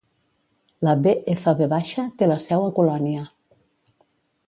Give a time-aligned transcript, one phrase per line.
[0.87, 3.31] La BfV te la seu a Colònia.